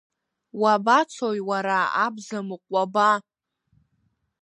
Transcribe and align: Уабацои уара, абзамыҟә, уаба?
Уабацои 0.61 1.39
уара, 1.49 1.79
абзамыҟә, 2.05 2.67
уаба? 2.73 3.11